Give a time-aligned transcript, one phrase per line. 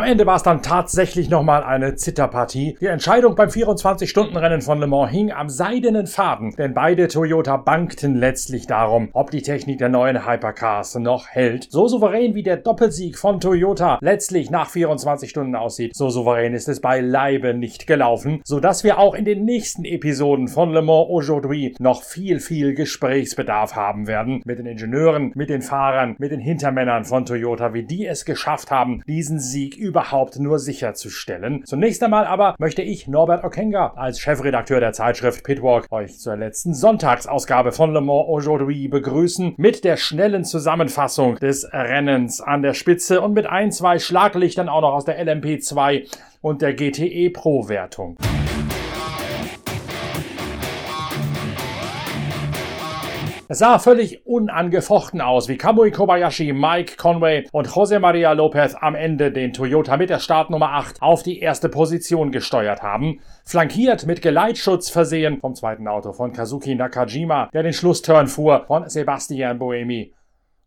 [0.00, 2.78] Am Ende war es dann tatsächlich nochmal eine Zitterpartie.
[2.80, 8.14] Die Entscheidung beim 24-Stunden-Rennen von Le Mans hing am seidenen Faden, denn beide Toyota bankten
[8.14, 11.66] letztlich darum, ob die Technik der neuen Hypercars noch hält.
[11.70, 16.70] So souverän wie der Doppelsieg von Toyota letztlich nach 24 Stunden aussieht, so souverän ist
[16.70, 21.74] es beileibe nicht gelaufen, sodass wir auch in den nächsten Episoden von Le Mans Aujourd'hui
[21.78, 27.04] noch viel, viel Gesprächsbedarf haben werden mit den Ingenieuren, mit den Fahrern, mit den Hintermännern
[27.04, 31.64] von Toyota, wie die es geschafft haben, diesen Sieg überhaupt nur sicherzustellen.
[31.66, 36.74] Zunächst einmal aber möchte ich Norbert Okenga als Chefredakteur der Zeitschrift Pitwalk euch zur letzten
[36.74, 43.20] Sonntagsausgabe von Le Mans Aujourd'hui begrüßen mit der schnellen Zusammenfassung des Rennens an der Spitze
[43.20, 46.06] und mit ein, zwei Schlaglichtern auch noch aus der LMP2
[46.40, 48.16] und der GTE Pro Wertung.
[53.52, 58.94] Es sah völlig unangefochten aus, wie Kamui Kobayashi, Mike Conway und José María López am
[58.94, 63.18] Ende den Toyota mit der Startnummer 8 auf die erste Position gesteuert haben.
[63.44, 68.88] Flankiert mit Geleitschutz versehen vom zweiten Auto von Kazuki Nakajima, der den Schlussturn fuhr von
[68.88, 70.12] Sebastian Boemi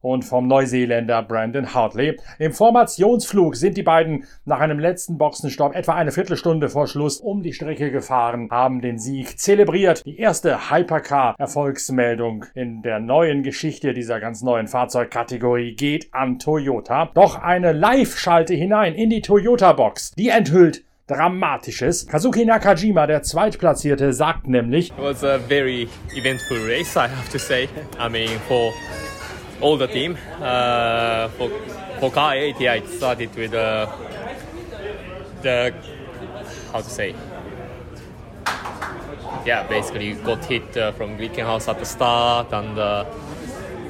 [0.04, 2.20] und vom Neuseeländer Brandon Hartley.
[2.38, 7.42] Im Formationsflug sind die beiden nach einem letzten Boxenstopp etwa eine Viertelstunde vor Schluss um
[7.42, 10.06] die Strecke gefahren, haben den Sieg zelebriert.
[10.06, 17.10] Die erste Hypercar-Erfolgsmeldung in der neuen Geschichte dieser ganz neuen Fahrzeugkategorie geht an Toyota.
[17.14, 22.08] Doch eine Live-Schalte hinein in die Toyota-Box, die enthüllt Dramatisches.
[22.08, 27.38] Kazuki Nakajima, der Zweitplatzierte, sagt nämlich: It was a very eventful race, I have to
[27.38, 27.68] say.
[28.00, 28.72] I mean, for
[29.64, 30.18] all the team.
[30.40, 31.50] Uh, for
[32.00, 33.88] for car 8, yeah, it started with uh,
[35.42, 35.74] the
[36.72, 37.16] how to say.
[39.46, 43.08] Yeah, basically got hit uh, from Glickenhaus at the start and a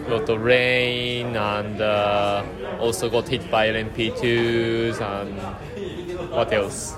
[0.08, 2.44] lot of rain and uh,
[2.80, 6.96] also got hit by LMP2s and what else?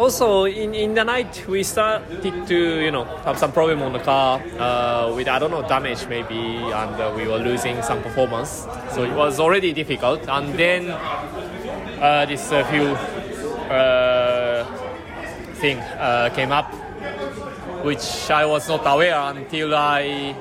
[0.00, 3.98] Also, in, in the night, we started to, you know, have some problem on the
[3.98, 8.66] car uh, with, I don't know, damage maybe, and uh, we were losing some performance.
[8.92, 10.26] So it was already difficult.
[10.26, 12.86] And then uh, this uh, few
[13.68, 14.64] uh,
[15.56, 16.72] thing uh, came up,
[17.84, 20.34] which I was not aware until I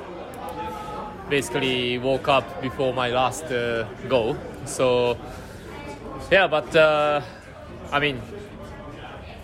[1.30, 4.38] basically woke up before my last uh, go.
[4.64, 5.18] So,
[6.31, 6.74] yeah, but
[7.92, 8.22] I mean,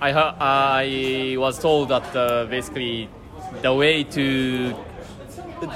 [0.02, 3.10] I heard, I was told that uh, basically
[3.62, 4.76] the way to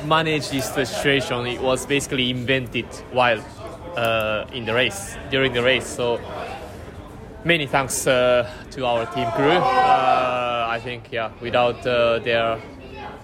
[0.04, 3.42] manage this situation it was basically invented while
[3.96, 5.88] uh, in the race during the race.
[5.88, 6.20] So
[7.46, 9.52] many thanks uh, to our team crew.
[9.52, 12.62] Uh, I think yeah, without uh, their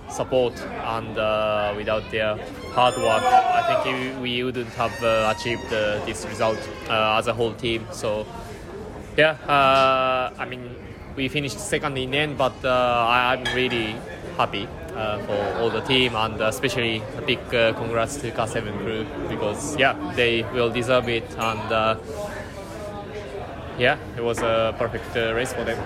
[0.09, 2.37] support and uh, without their
[2.71, 4.93] hard work, I think we wouldn't have
[5.35, 5.69] achieved
[6.05, 7.85] this result as a whole team.
[7.91, 8.25] So
[9.17, 10.75] yeah, I mean
[11.15, 13.95] we finished second in the end, but uh, I, am really
[14.37, 18.77] happy uh, for all the team and especially a big uh, congrats to Car 7
[18.79, 21.97] crew because yeah, they will deserve it and uh,
[23.77, 25.79] yeah, it was a perfect uh, race for them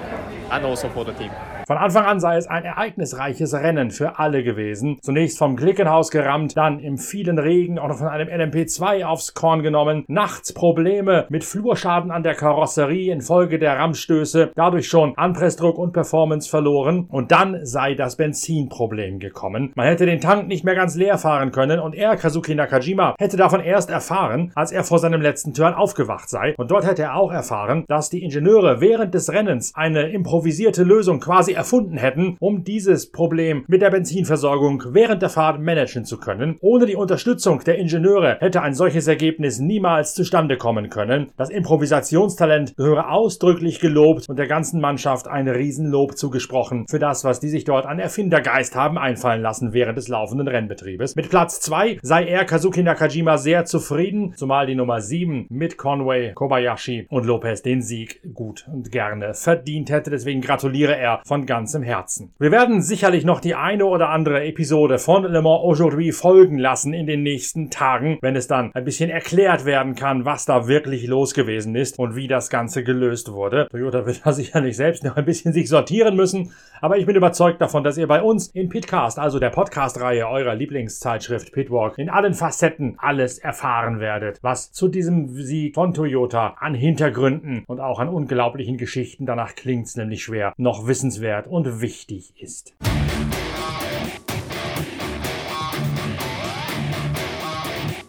[0.52, 1.32] and also for the team.
[1.70, 4.98] Von Anfang an sei es ein ereignisreiches Rennen für alle gewesen.
[5.04, 9.62] Zunächst vom Glickenhaus gerammt, dann im vielen Regen auch noch von einem LMP2 aufs Korn
[9.62, 15.94] genommen, nachts Probleme mit Flurschaden an der Karosserie infolge der Rammstöße, dadurch schon Anpressdruck und
[15.94, 19.72] Performance verloren und dann sei das Benzinproblem gekommen.
[19.76, 23.38] Man hätte den Tank nicht mehr ganz leer fahren können und er, Kazuki Nakajima, hätte
[23.38, 27.16] davon erst erfahren, als er vor seinem letzten Turn aufgewacht sei und dort hätte er
[27.16, 32.64] auch erfahren, dass die Ingenieure während des Rennens eine improvisierte Lösung quasi erfunden hätten, um
[32.64, 36.58] dieses Problem mit der Benzinversorgung während der Fahrt managen zu können.
[36.62, 41.32] Ohne die Unterstützung der Ingenieure hätte ein solches Ergebnis niemals zustande kommen können.
[41.36, 47.42] Das Improvisationstalent gehöre ausdrücklich gelobt und der ganzen Mannschaft ein Riesenlob zugesprochen für das, was
[47.42, 51.18] die sich dort an Erfindergeist haben einfallen lassen während des laufenden Rennbetriebes.
[51.18, 56.32] Mit Platz 2 sei er Kazuki Nakajima sehr zufrieden, zumal die Nummer 7 mit Conway,
[56.34, 60.10] Kobayashi und Lopez den Sieg gut und gerne verdient hätte.
[60.10, 62.32] Deswegen gratuliere er von ganzem Herzen.
[62.38, 66.94] Wir werden sicherlich noch die eine oder andere Episode von Le Mans Aujourd'hui folgen lassen
[66.94, 71.08] in den nächsten Tagen, wenn es dann ein bisschen erklärt werden kann, was da wirklich
[71.08, 73.68] los gewesen ist und wie das Ganze gelöst wurde.
[73.72, 76.52] Toyota wird da sicherlich selbst noch ein bisschen sich sortieren müssen,
[76.82, 80.54] aber ich bin überzeugt davon, dass ihr bei uns in Pitcast, also der Podcast-Reihe eurer
[80.54, 86.76] Lieblingszeitschrift Pitwalk, in allen Facetten alles erfahren werdet, was zu diesem Sieg von Toyota an
[86.76, 92.34] Hintergründen und auch an unglaublichen Geschichten, danach klingt's nämlich schwer, noch wissenswert wünschenswert und wichtig
[92.42, 92.76] ist.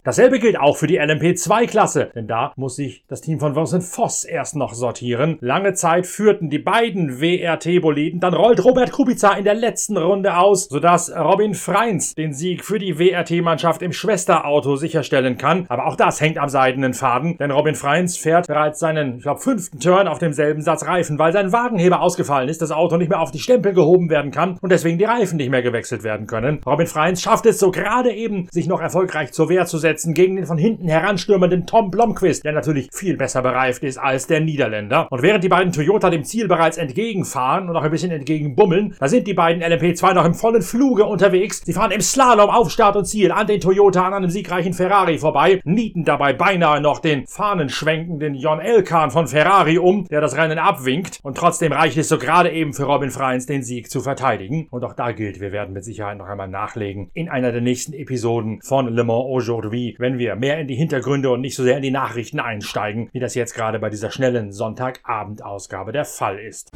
[0.03, 4.25] Dasselbe gilt auch für die LMP2-Klasse, denn da muss sich das Team von Vincent Voss
[4.25, 5.37] erst noch sortieren.
[5.43, 10.69] Lange Zeit führten die beiden WRT-Boliden, dann rollt Robert Kubica in der letzten Runde aus,
[10.71, 15.67] sodass Robin Freins den Sieg für die WRT-Mannschaft im Schwesterauto sicherstellen kann.
[15.69, 19.41] Aber auch das hängt am seidenen Faden, denn Robin Freins fährt bereits seinen, ich glaube,
[19.41, 23.21] fünften Turn auf demselben Satz Reifen, weil sein Wagenheber ausgefallen ist, das Auto nicht mehr
[23.21, 26.61] auf die Stempel gehoben werden kann und deswegen die Reifen nicht mehr gewechselt werden können.
[26.65, 30.37] Robin Freins schafft es so gerade eben, sich noch erfolgreich zur Wehr zu setzen gegen
[30.37, 35.09] den von hinten heranstürmenden Tom Blomqvist, der natürlich viel besser bereift ist als der Niederländer.
[35.11, 39.09] Und während die beiden Toyota dem Ziel bereits entgegenfahren und auch ein bisschen entgegenbummeln, da
[39.09, 41.63] sind die beiden LMP2 noch im vollen Fluge unterwegs.
[41.65, 45.19] Sie fahren im Slalom auf Start und Ziel an den Toyota an einem siegreichen Ferrari
[45.19, 50.59] vorbei, nieten dabei beinahe noch den fahnenschwenkenden Jon Elkan von Ferrari um, der das Rennen
[50.59, 51.21] abwinkt.
[51.23, 54.69] Und trotzdem reicht es so gerade eben für Robin Freins, den Sieg zu verteidigen.
[54.71, 57.93] Und auch da gilt, wir werden mit Sicherheit noch einmal nachlegen in einer der nächsten
[57.93, 61.77] Episoden von Le Mans Aujourd'hui, wenn wir mehr in die Hintergründe und nicht so sehr
[61.77, 66.71] in die Nachrichten einsteigen, wie das jetzt gerade bei dieser schnellen Sonntagabendausgabe der Fall ist.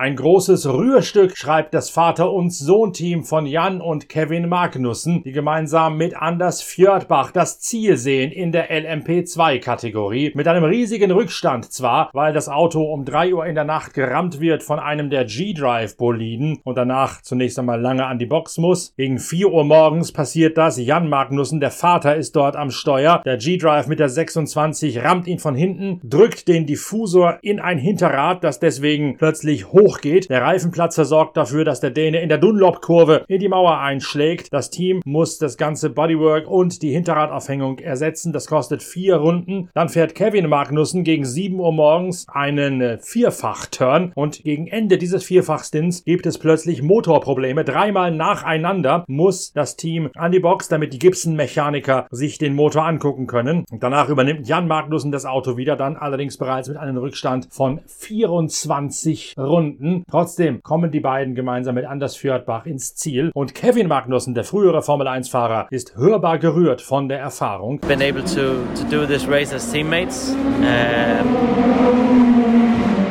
[0.00, 5.98] Ein großes Rührstück schreibt das Vater- und Sohn-Team von Jan und Kevin Magnussen, die gemeinsam
[5.98, 10.32] mit Anders Fjordbach das Ziel sehen in der LMP2-Kategorie.
[10.34, 14.40] Mit einem riesigen Rückstand zwar, weil das Auto um 3 Uhr in der Nacht gerammt
[14.40, 18.94] wird von einem der G-Drive-Boliden und danach zunächst einmal lange an die Box muss.
[18.96, 20.78] Gegen 4 Uhr morgens passiert das.
[20.78, 23.20] Jan Magnussen, der Vater, ist dort am Steuer.
[23.26, 28.42] Der G-Drive mit der 26 rammt ihn von hinten, drückt den Diffusor in ein Hinterrad,
[28.42, 30.30] das deswegen plötzlich hoch hochgeht.
[30.30, 34.52] Der Reifenplatzer sorgt dafür, dass der Däne in der Dunlop-Kurve in die Mauer einschlägt.
[34.52, 38.32] Das Team muss das ganze Bodywork und die Hinterradaufhängung ersetzen.
[38.32, 39.68] Das kostet vier Runden.
[39.74, 45.24] Dann fährt Kevin Magnussen gegen 7 Uhr morgens einen äh, Vierfach-Turn und gegen Ende dieses
[45.24, 47.64] Vierfach-Stints gibt es plötzlich Motorprobleme.
[47.64, 53.26] Dreimal nacheinander muss das Team an die Box, damit die Gibson-Mechaniker sich den Motor angucken
[53.26, 53.64] können.
[53.70, 57.80] Und danach übernimmt Jan Magnussen das Auto wieder, dann allerdings bereits mit einem Rückstand von
[57.86, 59.79] 24 Runden.
[59.80, 60.04] Minuten.
[60.10, 64.82] Trotzdem kommen die beiden gemeinsam mit Anders Fjordbach ins Ziel und Kevin Magnussen, der frühere
[64.82, 67.80] Formel 1 Fahrer, ist hörbar gerührt von der Erfahrung.
[67.80, 70.30] Been able to, to do this race as teammates.
[70.30, 70.66] Um,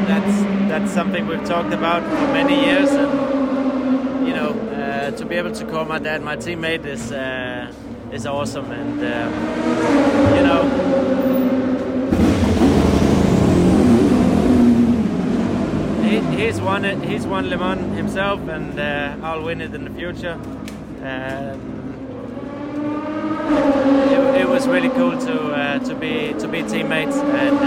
[0.08, 5.36] that's, that's something we've talked about for many years and you know, uh, to be
[5.36, 7.72] able to call my dad my teammate is uh,
[8.12, 11.39] is awesome and um, you know
[16.10, 17.04] he's won it.
[17.04, 20.34] He's won Le Mans himself, and uh, I'll win it in the future.
[21.04, 21.78] Um,
[24.12, 27.60] it, it, was really cool to uh, to be to be teammates, and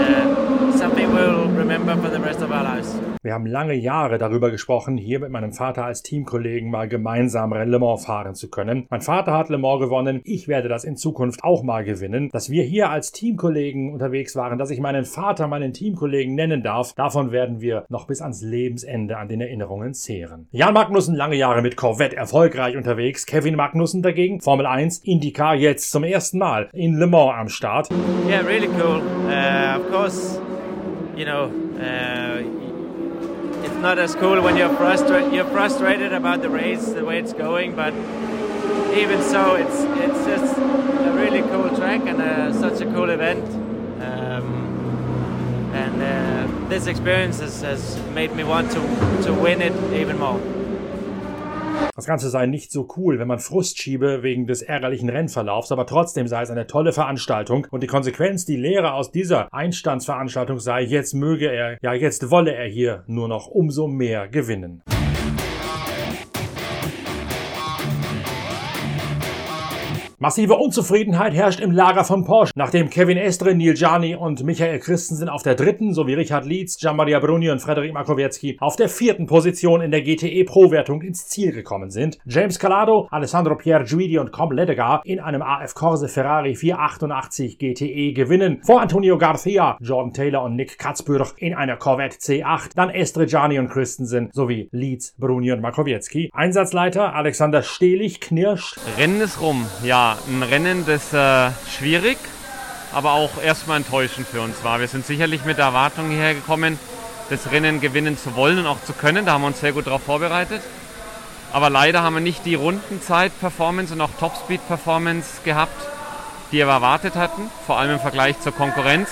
[2.61, 2.95] lives.
[3.23, 7.79] Wir haben lange Jahre darüber gesprochen, hier mit meinem Vater als Teamkollegen mal gemeinsam Le
[7.79, 8.85] Mans fahren zu können.
[8.89, 12.29] Mein Vater hat Le Mans gewonnen, ich werde das in Zukunft auch mal gewinnen.
[12.33, 16.91] Dass wir hier als Teamkollegen unterwegs waren, dass ich meinen Vater meinen Teamkollegen nennen darf,
[16.95, 20.47] davon werden wir noch bis ans Lebensende an den Erinnerungen zehren.
[20.51, 25.91] Jan Magnussen lange Jahre mit Corvette erfolgreich unterwegs, Kevin Magnussen dagegen Formel 1, IndyCar jetzt
[25.91, 27.89] zum ersten Mal in Le Mans am Start.
[28.27, 29.01] Yeah, really cool.
[29.29, 30.41] Uh, of course,
[31.15, 32.41] you know, uh,
[33.63, 35.33] it's not as cool when you're frustrated.
[35.33, 37.93] You're frustrated about the race, the way it's going, but
[38.93, 43.43] even so, it's it's just a really cool track and uh, such a cool event.
[44.01, 48.79] Um, and uh, this experience has, has made me want to
[49.23, 50.39] to win it even more.
[51.95, 55.85] Das Ganze sei nicht so cool, wenn man Frust schiebe wegen des ärgerlichen Rennverlaufs, aber
[55.85, 60.81] trotzdem sei es eine tolle Veranstaltung und die Konsequenz, die Lehre aus dieser Einstandsveranstaltung sei,
[60.81, 64.81] jetzt möge er, ja jetzt wolle er hier nur noch umso mehr gewinnen.
[70.23, 75.27] Massive Unzufriedenheit herrscht im Lager von Porsche, nachdem Kevin Estre, Neil Gianni und Michael Christensen
[75.27, 79.81] auf der dritten sowie Richard Lietz, Gianmaria Bruni und Frederik Makowiecki auf der vierten Position
[79.81, 82.19] in der GTE Pro-Wertung ins Ziel gekommen sind.
[82.23, 88.61] James Calado, Alessandro Pierguidi und Com Ledegar in einem AF Corse Ferrari 488 GTE gewinnen.
[88.65, 92.69] Vor Antonio Garcia, Jordan Taylor und Nick Katzbürch in einer Corvette C8.
[92.77, 96.29] Dann Estre, Gianni und Christensen sowie Lietz, Bruni und Makowiecki.
[96.31, 98.77] Einsatzleiter Alexander Stehlich knirscht.
[98.97, 102.17] Rennen ist rum, ja ein Rennen, das äh, schwierig,
[102.93, 104.79] aber auch erstmal enttäuschend für uns war.
[104.79, 106.79] Wir sind sicherlich mit der Erwartung hierher gekommen,
[107.29, 109.25] das Rennen gewinnen zu wollen und auch zu können.
[109.25, 110.61] Da haben wir uns sehr gut darauf vorbereitet.
[111.51, 115.85] Aber leider haben wir nicht die Rundenzeit-Performance und auch Topspeed-Performance gehabt,
[116.51, 119.09] die wir erwartet hatten, vor allem im Vergleich zur Konkurrenz.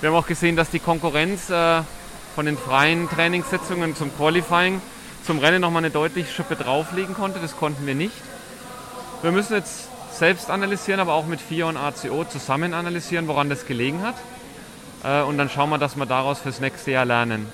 [0.00, 1.82] Wir haben auch gesehen, dass die Konkurrenz äh,
[2.34, 4.80] von den freien Trainingssitzungen zum Qualifying
[5.24, 7.38] zum Rennen nochmal eine deutliche Schippe drauflegen konnte.
[7.38, 8.14] Das konnten wir nicht.
[9.22, 13.66] Wir müssen jetzt selbst analysieren, aber auch mit FIA und ACO zusammen analysieren, woran das
[13.66, 14.16] gelegen hat.
[15.04, 17.46] Äh, und dann schauen wir, dass wir daraus fürs nächste Jahr lernen.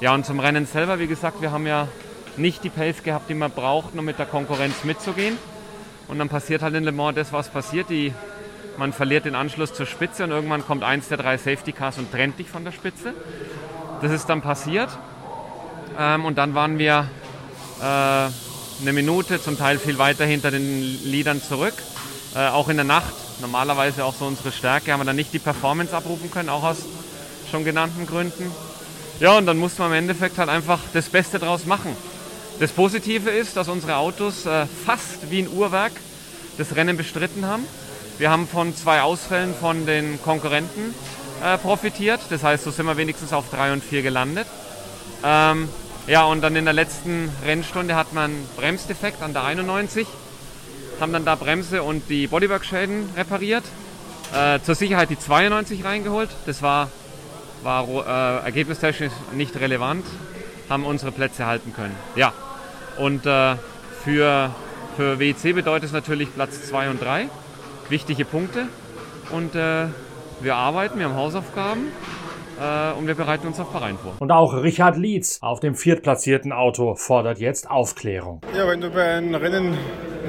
[0.00, 1.88] Ja, und zum Rennen selber, wie gesagt, wir haben ja
[2.36, 5.38] nicht die Pace gehabt, die man braucht, um mit der Konkurrenz mitzugehen.
[6.08, 7.90] Und dann passiert halt in Le Mans das, was passiert.
[7.90, 8.12] Die,
[8.76, 12.12] man verliert den Anschluss zur Spitze und irgendwann kommt eins der drei Safety Cars und
[12.12, 13.14] trennt dich von der Spitze.
[14.02, 14.90] Das ist dann passiert.
[15.98, 17.08] Ähm, und dann waren wir
[17.80, 21.74] äh, eine Minute, zum Teil viel weiter hinter den Liedern zurück.
[22.36, 25.38] Äh, auch in der Nacht, normalerweise auch so unsere Stärke, haben wir dann nicht die
[25.38, 26.78] Performance abrufen können, auch aus
[27.50, 28.52] schon genannten Gründen.
[29.20, 31.96] Ja, und dann mussten wir im Endeffekt halt einfach das Beste draus machen.
[32.60, 35.92] Das Positive ist, dass unsere Autos äh, fast wie ein Uhrwerk
[36.58, 37.64] das Rennen bestritten haben.
[38.18, 40.94] Wir haben von zwei Ausfällen von den Konkurrenten
[41.42, 42.20] äh, profitiert.
[42.28, 44.46] Das heißt, so sind wir wenigstens auf 3 und 4 gelandet.
[45.24, 45.70] Ähm,
[46.06, 50.06] ja, und dann in der letzten Rennstunde hat man einen Bremsdefekt an der 91
[51.00, 53.64] haben dann da Bremse und die Bodywork-Schäden repariert.
[54.34, 56.30] Äh, zur Sicherheit die 92 reingeholt.
[56.46, 56.90] Das war,
[57.62, 60.04] war äh, ergebnistechnisch nicht relevant.
[60.68, 61.94] Haben unsere Plätze halten können.
[62.16, 62.32] Ja,
[62.98, 63.54] und äh,
[64.02, 64.50] für,
[64.96, 67.28] für WEC bedeutet es natürlich Platz 2 und 3.
[67.88, 68.66] Wichtige Punkte.
[69.30, 69.86] Und äh,
[70.40, 71.92] wir arbeiten, wir haben Hausaufgaben
[72.60, 74.14] äh, und wir bereiten uns auf Bahrain vor.
[74.18, 78.40] Und auch Richard Lietz auf dem viertplatzierten Auto fordert jetzt Aufklärung.
[78.56, 79.76] Ja, wenn du bei einem Rennen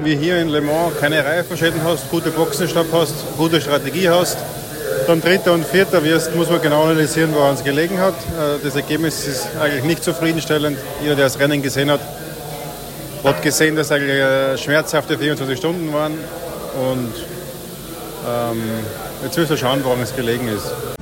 [0.02, 4.38] wie hier in Le Mans keine Reifenschäden hast, gute Boxenstopp hast, gute Strategie hast,
[5.06, 8.14] dann Dritter und Vierter wirst, muss man genau analysieren, woran es gelegen hat.
[8.14, 10.78] Äh, das Ergebnis ist eigentlich nicht zufriedenstellend.
[11.02, 12.00] Jeder, der das Rennen gesehen hat,
[13.24, 16.12] hat gesehen, dass eigentlich äh, schmerzhafte 24 Stunden waren.
[16.12, 17.14] Und
[18.26, 18.62] ähm,
[19.24, 20.97] jetzt müssen wir schauen, woran es gelegen ist.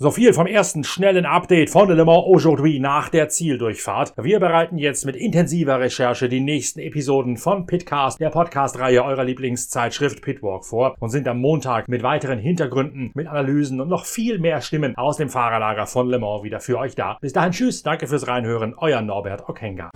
[0.00, 4.12] So viel vom ersten schnellen Update von Le Mans Aujourd'hui nach der Zieldurchfahrt.
[4.16, 10.22] Wir bereiten jetzt mit intensiver Recherche die nächsten Episoden von Pitcast, der Podcast-Reihe eurer Lieblingszeitschrift
[10.22, 14.60] Pitwalk vor und sind am Montag mit weiteren Hintergründen, mit Analysen und noch viel mehr
[14.60, 17.18] Stimmen aus dem Fahrerlager von Le Mans wieder für euch da.
[17.20, 19.90] Bis dahin tschüss, danke fürs Reinhören, euer Norbert Okenga.